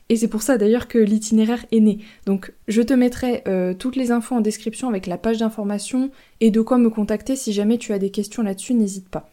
et 0.09 0.17
c'est 0.17 0.29
pour 0.29 0.43
ça 0.43 0.59
d'ailleurs 0.59 0.89
que 0.89 0.99
l'itinéraire 0.99 1.65
est 1.73 1.81
né. 1.81 1.99
Donc 2.27 2.53
je 2.69 2.83
te 2.83 2.95
mettrai 2.95 3.43
euh, 3.49 3.75
toutes 3.75 3.97
les 3.97 4.11
infos 4.11 4.35
en 4.35 4.41
description 4.41 4.89
avec 4.89 5.07
la 5.07 5.19
page 5.19 5.39
d'information 5.39 6.11
et 6.41 6.51
de 6.51 6.61
quoi 6.61 6.79
me 6.79 6.91
contacter 6.91 7.37
si 7.37 7.53
jamais 7.53 7.79
tu 7.79 7.93
as 7.93 7.99
des 7.99 8.11
questions 8.11 8.43
là-dessus, 8.43 8.75
n'hésite 8.75 9.09
pas. 9.09 9.31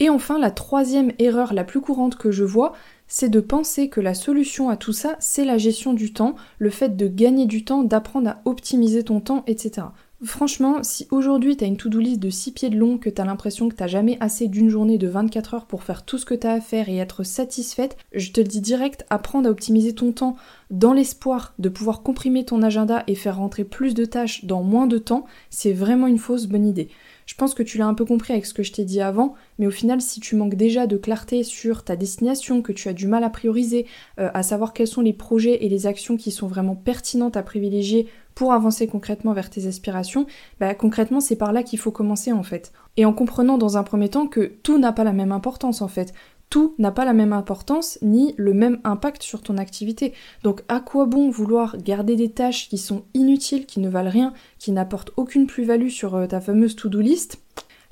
Et 0.00 0.10
enfin, 0.10 0.38
la 0.38 0.50
troisième 0.50 1.12
erreur 1.18 1.52
la 1.52 1.64
plus 1.64 1.80
courante 1.80 2.16
que 2.16 2.30
je 2.30 2.44
vois, 2.44 2.72
c'est 3.08 3.28
de 3.28 3.40
penser 3.40 3.88
que 3.88 4.00
la 4.00 4.14
solution 4.14 4.68
à 4.68 4.76
tout 4.76 4.92
ça, 4.92 5.16
c'est 5.18 5.44
la 5.44 5.58
gestion 5.58 5.92
du 5.92 6.12
temps, 6.12 6.36
le 6.58 6.70
fait 6.70 6.96
de 6.96 7.08
gagner 7.08 7.46
du 7.46 7.64
temps, 7.64 7.82
d'apprendre 7.82 8.30
à 8.30 8.40
optimiser 8.44 9.02
ton 9.02 9.20
temps, 9.20 9.42
etc. 9.46 9.88
Franchement, 10.24 10.82
si 10.82 11.06
aujourd'hui 11.12 11.56
t'as 11.56 11.66
une 11.66 11.76
to-do 11.76 12.00
list 12.00 12.18
de 12.18 12.28
6 12.28 12.50
pieds 12.50 12.70
de 12.70 12.76
long, 12.76 12.98
que 12.98 13.08
t'as 13.08 13.24
l'impression 13.24 13.68
que 13.68 13.76
t'as 13.76 13.86
jamais 13.86 14.16
assez 14.18 14.48
d'une 14.48 14.68
journée 14.68 14.98
de 14.98 15.06
24 15.06 15.54
heures 15.54 15.66
pour 15.66 15.84
faire 15.84 16.04
tout 16.04 16.18
ce 16.18 16.24
que 16.24 16.34
t'as 16.34 16.54
à 16.54 16.60
faire 16.60 16.88
et 16.88 16.96
être 16.96 17.22
satisfaite, 17.22 17.96
je 18.12 18.32
te 18.32 18.40
le 18.40 18.48
dis 18.48 18.60
direct, 18.60 19.06
apprendre 19.10 19.46
à 19.46 19.52
optimiser 19.52 19.94
ton 19.94 20.10
temps 20.10 20.34
dans 20.72 20.92
l'espoir 20.92 21.54
de 21.60 21.68
pouvoir 21.68 22.02
comprimer 22.02 22.44
ton 22.44 22.62
agenda 22.62 23.04
et 23.06 23.14
faire 23.14 23.36
rentrer 23.36 23.62
plus 23.62 23.94
de 23.94 24.04
tâches 24.04 24.44
dans 24.44 24.64
moins 24.64 24.88
de 24.88 24.98
temps, 24.98 25.24
c'est 25.50 25.72
vraiment 25.72 26.08
une 26.08 26.18
fausse 26.18 26.46
bonne 26.46 26.66
idée. 26.66 26.88
Je 27.28 27.34
pense 27.34 27.52
que 27.52 27.62
tu 27.62 27.76
l'as 27.76 27.86
un 27.86 27.92
peu 27.92 28.06
compris 28.06 28.32
avec 28.32 28.46
ce 28.46 28.54
que 28.54 28.62
je 28.62 28.72
t'ai 28.72 28.86
dit 28.86 29.02
avant, 29.02 29.34
mais 29.58 29.66
au 29.66 29.70
final, 29.70 30.00
si 30.00 30.18
tu 30.18 30.34
manques 30.34 30.54
déjà 30.54 30.86
de 30.86 30.96
clarté 30.96 31.44
sur 31.44 31.84
ta 31.84 31.94
destination, 31.94 32.62
que 32.62 32.72
tu 32.72 32.88
as 32.88 32.94
du 32.94 33.06
mal 33.06 33.22
à 33.22 33.28
prioriser, 33.28 33.84
euh, 34.18 34.30
à 34.32 34.42
savoir 34.42 34.72
quels 34.72 34.86
sont 34.86 35.02
les 35.02 35.12
projets 35.12 35.62
et 35.62 35.68
les 35.68 35.86
actions 35.86 36.16
qui 36.16 36.30
sont 36.30 36.46
vraiment 36.46 36.74
pertinentes 36.74 37.36
à 37.36 37.42
privilégier 37.42 38.08
pour 38.34 38.54
avancer 38.54 38.86
concrètement 38.86 39.34
vers 39.34 39.50
tes 39.50 39.66
aspirations, 39.66 40.26
bah 40.58 40.74
concrètement 40.74 41.20
c'est 41.20 41.36
par 41.36 41.52
là 41.52 41.62
qu'il 41.62 41.78
faut 41.78 41.90
commencer 41.90 42.32
en 42.32 42.42
fait. 42.42 42.72
Et 42.96 43.04
en 43.04 43.12
comprenant 43.12 43.58
dans 43.58 43.76
un 43.76 43.82
premier 43.82 44.08
temps 44.08 44.26
que 44.26 44.52
tout 44.62 44.78
n'a 44.78 44.92
pas 44.92 45.04
la 45.04 45.12
même 45.12 45.32
importance 45.32 45.82
en 45.82 45.88
fait 45.88 46.14
tout 46.50 46.74
n'a 46.78 46.92
pas 46.92 47.04
la 47.04 47.12
même 47.12 47.32
importance 47.32 47.98
ni 48.02 48.34
le 48.36 48.54
même 48.54 48.78
impact 48.84 49.22
sur 49.22 49.42
ton 49.42 49.58
activité. 49.58 50.12
Donc 50.42 50.62
à 50.68 50.80
quoi 50.80 51.06
bon 51.06 51.30
vouloir 51.30 51.76
garder 51.78 52.16
des 52.16 52.30
tâches 52.30 52.68
qui 52.68 52.78
sont 52.78 53.04
inutiles, 53.14 53.66
qui 53.66 53.80
ne 53.80 53.88
valent 53.88 54.10
rien, 54.10 54.32
qui 54.58 54.72
n'apportent 54.72 55.12
aucune 55.16 55.46
plus-value 55.46 55.88
sur 55.88 56.14
euh, 56.14 56.26
ta 56.26 56.40
fameuse 56.40 56.76
to-do 56.76 57.00
list? 57.00 57.40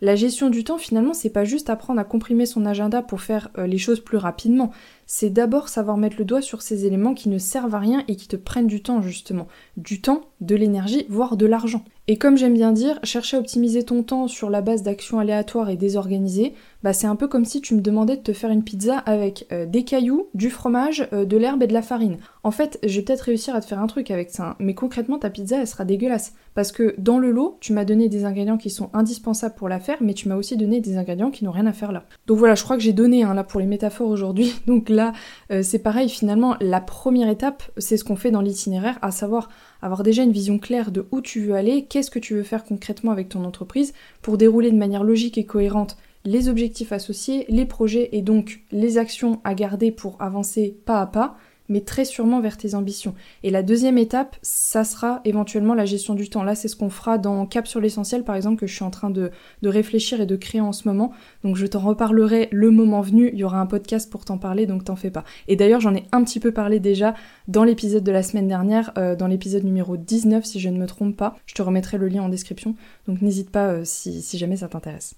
La 0.02 0.14
gestion 0.14 0.50
du 0.50 0.62
temps, 0.62 0.76
finalement, 0.76 1.14
c'est 1.14 1.30
pas 1.30 1.44
juste 1.44 1.70
apprendre 1.70 2.00
à 2.00 2.04
comprimer 2.04 2.44
son 2.44 2.66
agenda 2.66 3.00
pour 3.00 3.22
faire 3.22 3.48
euh, 3.56 3.66
les 3.66 3.78
choses 3.78 4.00
plus 4.00 4.18
rapidement. 4.18 4.70
C'est 5.06 5.30
d'abord 5.30 5.70
savoir 5.70 5.96
mettre 5.96 6.16
le 6.18 6.26
doigt 6.26 6.42
sur 6.42 6.60
ces 6.60 6.84
éléments 6.84 7.14
qui 7.14 7.30
ne 7.30 7.38
servent 7.38 7.74
à 7.74 7.78
rien 7.78 8.04
et 8.06 8.16
qui 8.16 8.28
te 8.28 8.36
prennent 8.36 8.66
du 8.66 8.82
temps, 8.82 9.00
justement. 9.00 9.48
Du 9.78 10.02
temps, 10.02 10.20
de 10.42 10.54
l'énergie, 10.54 11.06
voire 11.08 11.38
de 11.38 11.46
l'argent. 11.46 11.82
Et 12.08 12.18
comme 12.18 12.36
j'aime 12.36 12.54
bien 12.54 12.70
dire, 12.70 13.00
chercher 13.02 13.36
à 13.36 13.40
optimiser 13.40 13.82
ton 13.82 14.04
temps 14.04 14.28
sur 14.28 14.48
la 14.48 14.60
base 14.60 14.84
d'actions 14.84 15.18
aléatoires 15.18 15.70
et 15.70 15.76
désorganisées, 15.76 16.54
bah 16.84 16.92
c'est 16.92 17.08
un 17.08 17.16
peu 17.16 17.26
comme 17.26 17.44
si 17.44 17.60
tu 17.60 17.74
me 17.74 17.80
demandais 17.80 18.16
de 18.16 18.22
te 18.22 18.32
faire 18.32 18.50
une 18.50 18.62
pizza 18.62 18.98
avec 18.98 19.48
euh, 19.50 19.66
des 19.66 19.82
cailloux, 19.82 20.28
du 20.32 20.48
fromage, 20.48 21.08
euh, 21.12 21.24
de 21.24 21.36
l'herbe 21.36 21.64
et 21.64 21.66
de 21.66 21.72
la 21.72 21.82
farine. 21.82 22.18
En 22.44 22.52
fait, 22.52 22.78
je 22.84 22.94
vais 22.94 23.02
peut-être 23.02 23.22
réussir 23.22 23.56
à 23.56 23.60
te 23.60 23.66
faire 23.66 23.80
un 23.80 23.88
truc 23.88 24.12
avec 24.12 24.30
ça, 24.30 24.50
hein, 24.50 24.56
mais 24.60 24.74
concrètement 24.74 25.18
ta 25.18 25.30
pizza 25.30 25.58
elle 25.58 25.66
sera 25.66 25.84
dégueulasse. 25.84 26.34
Parce 26.54 26.70
que 26.70 26.94
dans 26.96 27.18
le 27.18 27.32
lot, 27.32 27.58
tu 27.60 27.72
m'as 27.72 27.84
donné 27.84 28.08
des 28.08 28.24
ingrédients 28.24 28.56
qui 28.56 28.70
sont 28.70 28.88
indispensables 28.94 29.56
pour 29.56 29.68
la 29.68 29.80
faire, 29.80 29.98
mais 30.00 30.14
tu 30.14 30.28
m'as 30.28 30.36
aussi 30.36 30.56
donné 30.56 30.80
des 30.80 30.96
ingrédients 30.96 31.32
qui 31.32 31.44
n'ont 31.44 31.50
rien 31.50 31.66
à 31.66 31.72
faire 31.72 31.90
là. 31.90 32.04
Donc 32.28 32.38
voilà, 32.38 32.54
je 32.54 32.62
crois 32.62 32.76
que 32.76 32.82
j'ai 32.82 32.92
donné 32.92 33.24
hein, 33.24 33.34
là 33.34 33.42
pour 33.42 33.58
les 33.58 33.66
métaphores 33.66 34.08
aujourd'hui. 34.08 34.54
Donc 34.68 34.88
là, 34.88 35.12
euh, 35.50 35.62
c'est 35.64 35.80
pareil, 35.80 36.08
finalement, 36.08 36.56
la 36.60 36.80
première 36.80 37.28
étape, 37.28 37.64
c'est 37.78 37.96
ce 37.96 38.04
qu'on 38.04 38.16
fait 38.16 38.30
dans 38.30 38.42
l'itinéraire, 38.42 38.98
à 39.02 39.10
savoir 39.10 39.48
avoir 39.82 40.02
déjà 40.02 40.22
une 40.22 40.32
vision 40.32 40.58
claire 40.58 40.90
de 40.90 41.06
où 41.10 41.20
tu 41.20 41.40
veux 41.40 41.54
aller, 41.54 41.84
qu'est-ce 41.84 42.10
que 42.10 42.18
tu 42.18 42.34
veux 42.34 42.42
faire 42.42 42.64
concrètement 42.64 43.12
avec 43.12 43.28
ton 43.28 43.44
entreprise 43.44 43.92
pour 44.22 44.38
dérouler 44.38 44.70
de 44.70 44.76
manière 44.76 45.04
logique 45.04 45.38
et 45.38 45.46
cohérente 45.46 45.96
les 46.26 46.48
objectifs 46.48 46.92
associés, 46.92 47.46
les 47.48 47.66
projets 47.66 48.08
et 48.12 48.20
donc 48.20 48.64
les 48.72 48.98
actions 48.98 49.40
à 49.44 49.54
garder 49.54 49.92
pour 49.92 50.20
avancer 50.20 50.76
pas 50.84 51.00
à 51.00 51.06
pas. 51.06 51.36
Mais 51.68 51.80
très 51.80 52.04
sûrement 52.04 52.40
vers 52.40 52.56
tes 52.56 52.74
ambitions. 52.74 53.14
Et 53.42 53.50
la 53.50 53.62
deuxième 53.62 53.98
étape, 53.98 54.36
ça 54.42 54.84
sera 54.84 55.20
éventuellement 55.24 55.74
la 55.74 55.84
gestion 55.84 56.14
du 56.14 56.28
temps. 56.28 56.42
Là, 56.42 56.54
c'est 56.54 56.68
ce 56.68 56.76
qu'on 56.76 56.90
fera 56.90 57.18
dans 57.18 57.46
Cap 57.46 57.66
sur 57.66 57.80
l'essentiel, 57.80 58.24
par 58.24 58.36
exemple, 58.36 58.60
que 58.60 58.66
je 58.66 58.74
suis 58.74 58.84
en 58.84 58.90
train 58.90 59.10
de, 59.10 59.30
de 59.62 59.68
réfléchir 59.68 60.20
et 60.20 60.26
de 60.26 60.36
créer 60.36 60.60
en 60.60 60.72
ce 60.72 60.88
moment. 60.88 61.12
Donc 61.44 61.56
je 61.56 61.66
t'en 61.66 61.80
reparlerai 61.80 62.48
le 62.52 62.70
moment 62.70 63.00
venu, 63.00 63.30
il 63.32 63.38
y 63.38 63.44
aura 63.44 63.60
un 63.60 63.66
podcast 63.66 64.10
pour 64.10 64.24
t'en 64.24 64.38
parler, 64.38 64.66
donc 64.66 64.84
t'en 64.84 64.96
fais 64.96 65.10
pas. 65.10 65.24
Et 65.48 65.56
d'ailleurs, 65.56 65.80
j'en 65.80 65.94
ai 65.94 66.04
un 66.12 66.22
petit 66.24 66.40
peu 66.40 66.52
parlé 66.52 66.80
déjà 66.80 67.14
dans 67.48 67.64
l'épisode 67.64 68.04
de 68.04 68.12
la 68.12 68.22
semaine 68.22 68.48
dernière, 68.48 68.92
euh, 68.98 69.16
dans 69.16 69.26
l'épisode 69.26 69.64
numéro 69.64 69.96
19, 69.96 70.44
si 70.44 70.60
je 70.60 70.68
ne 70.68 70.78
me 70.78 70.86
trompe 70.86 71.16
pas. 71.16 71.36
Je 71.46 71.54
te 71.54 71.62
remettrai 71.62 71.98
le 71.98 72.08
lien 72.08 72.22
en 72.22 72.28
description, 72.28 72.74
donc 73.06 73.22
n'hésite 73.22 73.50
pas 73.50 73.68
euh, 73.68 73.82
si, 73.84 74.22
si 74.22 74.38
jamais 74.38 74.56
ça 74.56 74.68
t'intéresse. 74.68 75.16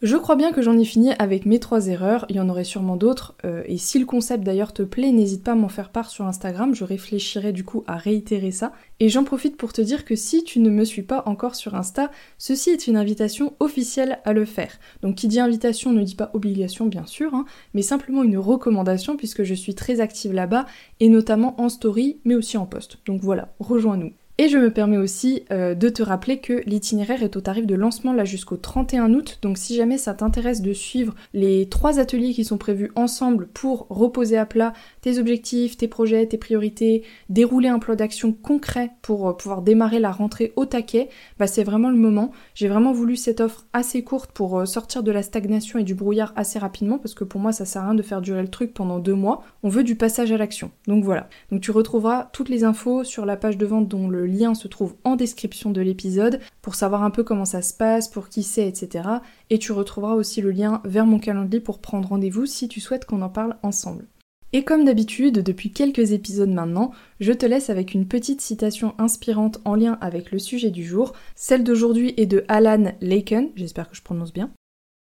Je 0.00 0.16
crois 0.16 0.36
bien 0.36 0.52
que 0.52 0.62
j'en 0.62 0.78
ai 0.78 0.84
fini 0.84 1.10
avec 1.18 1.44
mes 1.44 1.58
trois 1.58 1.88
erreurs, 1.88 2.24
il 2.28 2.36
y 2.36 2.40
en 2.40 2.48
aurait 2.48 2.62
sûrement 2.62 2.94
d'autres, 2.94 3.34
euh, 3.44 3.64
et 3.66 3.78
si 3.78 3.98
le 3.98 4.06
concept 4.06 4.44
d'ailleurs 4.44 4.72
te 4.72 4.84
plaît, 4.84 5.10
n'hésite 5.10 5.42
pas 5.42 5.52
à 5.52 5.56
m'en 5.56 5.68
faire 5.68 5.90
part 5.90 6.08
sur 6.08 6.24
Instagram, 6.24 6.72
je 6.72 6.84
réfléchirai 6.84 7.50
du 7.52 7.64
coup 7.64 7.82
à 7.88 7.96
réitérer 7.96 8.52
ça. 8.52 8.72
Et 9.00 9.08
j'en 9.08 9.24
profite 9.24 9.56
pour 9.56 9.72
te 9.72 9.80
dire 9.80 10.04
que 10.04 10.14
si 10.14 10.44
tu 10.44 10.60
ne 10.60 10.70
me 10.70 10.84
suis 10.84 11.02
pas 11.02 11.24
encore 11.26 11.56
sur 11.56 11.74
Insta, 11.74 12.12
ceci 12.38 12.70
est 12.70 12.86
une 12.86 12.96
invitation 12.96 13.54
officielle 13.58 14.20
à 14.24 14.32
le 14.32 14.44
faire. 14.44 14.78
Donc 15.02 15.16
qui 15.16 15.26
dit 15.26 15.40
invitation 15.40 15.92
ne 15.92 16.04
dit 16.04 16.14
pas 16.14 16.30
obligation 16.32 16.86
bien 16.86 17.04
sûr, 17.04 17.34
hein, 17.34 17.44
mais 17.74 17.82
simplement 17.82 18.22
une 18.22 18.38
recommandation 18.38 19.16
puisque 19.16 19.42
je 19.42 19.54
suis 19.54 19.74
très 19.74 19.98
active 19.98 20.32
là-bas, 20.32 20.66
et 21.00 21.08
notamment 21.08 21.60
en 21.60 21.68
story, 21.68 22.20
mais 22.24 22.36
aussi 22.36 22.56
en 22.56 22.66
post. 22.66 22.98
Donc 23.04 23.20
voilà, 23.20 23.52
rejoins-nous. 23.58 24.12
Et 24.40 24.48
je 24.48 24.56
me 24.56 24.70
permets 24.72 24.98
aussi 24.98 25.42
euh, 25.50 25.74
de 25.74 25.88
te 25.88 26.00
rappeler 26.00 26.38
que 26.38 26.62
l'itinéraire 26.64 27.24
est 27.24 27.36
au 27.36 27.40
tarif 27.40 27.66
de 27.66 27.74
lancement 27.74 28.12
là 28.12 28.24
jusqu'au 28.24 28.56
31 28.56 29.12
août, 29.14 29.40
donc 29.42 29.58
si 29.58 29.74
jamais 29.74 29.98
ça 29.98 30.14
t'intéresse 30.14 30.62
de 30.62 30.72
suivre 30.72 31.16
les 31.34 31.68
trois 31.68 31.98
ateliers 31.98 32.32
qui 32.32 32.44
sont 32.44 32.56
prévus 32.56 32.92
ensemble 32.94 33.48
pour 33.48 33.88
reposer 33.90 34.38
à 34.38 34.46
plat 34.46 34.74
tes 35.00 35.18
objectifs, 35.18 35.76
tes 35.76 35.88
projets, 35.88 36.24
tes 36.24 36.38
priorités, 36.38 37.02
dérouler 37.28 37.66
un 37.66 37.80
plan 37.80 37.96
d'action 37.96 38.32
concret 38.32 38.92
pour 39.02 39.28
euh, 39.28 39.32
pouvoir 39.32 39.60
démarrer 39.60 39.98
la 39.98 40.12
rentrée 40.12 40.52
au 40.54 40.66
taquet, 40.66 41.08
bah 41.40 41.48
c'est 41.48 41.64
vraiment 41.64 41.90
le 41.90 41.96
moment. 41.96 42.30
J'ai 42.54 42.68
vraiment 42.68 42.92
voulu 42.92 43.16
cette 43.16 43.40
offre 43.40 43.66
assez 43.72 44.04
courte 44.04 44.30
pour 44.30 44.60
euh, 44.60 44.66
sortir 44.66 45.02
de 45.02 45.10
la 45.10 45.24
stagnation 45.24 45.80
et 45.80 45.84
du 45.84 45.96
brouillard 45.96 46.32
assez 46.36 46.60
rapidement 46.60 46.98
parce 46.98 47.14
que 47.14 47.24
pour 47.24 47.40
moi 47.40 47.50
ça 47.50 47.64
sert 47.64 47.82
à 47.82 47.86
rien 47.86 47.94
de 47.96 48.02
faire 48.02 48.20
durer 48.20 48.42
le 48.42 48.48
truc 48.48 48.72
pendant 48.72 49.00
deux 49.00 49.14
mois. 49.14 49.42
On 49.64 49.68
veut 49.68 49.82
du 49.82 49.96
passage 49.96 50.30
à 50.30 50.36
l'action. 50.36 50.70
Donc 50.86 51.02
voilà. 51.02 51.28
Donc 51.50 51.60
tu 51.60 51.72
retrouveras 51.72 52.30
toutes 52.32 52.50
les 52.50 52.62
infos 52.62 53.02
sur 53.02 53.26
la 53.26 53.36
page 53.36 53.58
de 53.58 53.66
vente 53.66 53.88
dont 53.88 54.06
le 54.06 54.27
lien 54.28 54.54
se 54.54 54.68
trouve 54.68 54.94
en 55.04 55.16
description 55.16 55.70
de 55.70 55.80
l'épisode 55.80 56.40
pour 56.62 56.74
savoir 56.74 57.02
un 57.02 57.10
peu 57.10 57.24
comment 57.24 57.44
ça 57.44 57.62
se 57.62 57.74
passe, 57.74 58.08
pour 58.08 58.28
qui 58.28 58.42
c'est, 58.42 58.68
etc. 58.68 59.08
Et 59.50 59.58
tu 59.58 59.72
retrouveras 59.72 60.14
aussi 60.14 60.40
le 60.40 60.50
lien 60.50 60.80
vers 60.84 61.06
mon 61.06 61.18
calendrier 61.18 61.60
pour 61.60 61.80
prendre 61.80 62.08
rendez-vous 62.08 62.46
si 62.46 62.68
tu 62.68 62.80
souhaites 62.80 63.04
qu'on 63.04 63.22
en 63.22 63.28
parle 63.28 63.56
ensemble. 63.62 64.06
Et 64.52 64.64
comme 64.64 64.84
d'habitude, 64.84 65.42
depuis 65.42 65.72
quelques 65.72 66.12
épisodes 66.12 66.48
maintenant, 66.48 66.92
je 67.20 67.32
te 67.32 67.44
laisse 67.44 67.68
avec 67.68 67.92
une 67.92 68.08
petite 68.08 68.40
citation 68.40 68.94
inspirante 68.98 69.60
en 69.66 69.74
lien 69.74 69.98
avec 70.00 70.32
le 70.32 70.38
sujet 70.38 70.70
du 70.70 70.84
jour. 70.84 71.12
Celle 71.34 71.64
d'aujourd'hui 71.64 72.14
est 72.16 72.26
de 72.26 72.44
Alan 72.48 72.92
Laken, 73.02 73.50
j'espère 73.56 73.90
que 73.90 73.96
je 73.96 74.02
prononce 74.02 74.32
bien. 74.32 74.50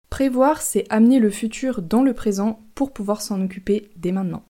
Prévoir, 0.09 0.63
c'est 0.63 0.85
amener 0.89 1.19
le 1.19 1.29
futur 1.29 1.83
dans 1.83 2.01
le 2.01 2.13
présent 2.13 2.59
pour 2.73 2.91
pouvoir 2.91 3.21
s'en 3.21 3.39
occuper 3.41 3.91
dès 3.95 4.11
maintenant. 4.11 4.43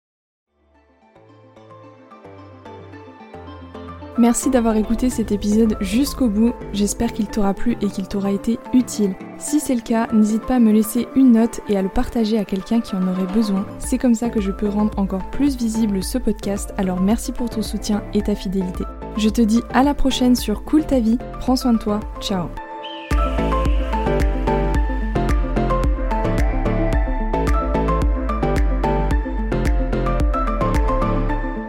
Merci 4.19 4.49
d'avoir 4.49 4.77
écouté 4.77 5.11
cet 5.11 5.31
épisode 5.31 5.77
jusqu'au 5.83 6.29
bout, 6.29 6.55
j'espère 6.73 7.13
qu'il 7.13 7.27
t'aura 7.27 7.53
plu 7.53 7.77
et 7.83 7.87
qu'il 7.87 8.09
t'aura 8.09 8.31
été 8.31 8.59
utile. 8.73 9.15
Si 9.39 9.61
c'est 9.61 9.75
le 9.75 9.83
cas, 9.83 10.09
n'hésite 10.11 10.47
pas 10.47 10.57
à 10.57 10.59
me 10.59 10.73
laisser 10.73 11.07
une 11.15 11.33
note 11.33 11.61
et 11.69 11.77
à 11.77 11.83
le 11.83 11.91
partager 11.91 12.39
à 12.39 12.47
quelqu'un 12.47 12.81
qui 12.81 12.97
en 12.97 13.07
aurait 13.07 13.31
besoin. 13.35 13.67
C'est 13.79 13.99
comme 13.99 14.15
ça 14.15 14.31
que 14.31 14.41
je 14.41 14.53
peux 14.53 14.69
rendre 14.69 14.99
encore 14.99 15.31
plus 15.31 15.57
visible 15.57 16.03
ce 16.03 16.17
podcast, 16.17 16.73
alors 16.79 17.01
merci 17.01 17.33
pour 17.33 17.51
ton 17.51 17.61
soutien 17.61 18.03
et 18.15 18.23
ta 18.23 18.35
fidélité. 18.35 18.85
Je 19.19 19.29
te 19.29 19.43
dis 19.43 19.61
à 19.75 19.83
la 19.83 19.93
prochaine 19.93 20.35
sur 20.35 20.65
Cool 20.65 20.87
ta 20.87 20.99
vie, 20.99 21.19
prends 21.41 21.57
soin 21.57 21.75
de 21.75 21.79
toi, 21.79 22.01
ciao 22.21 22.47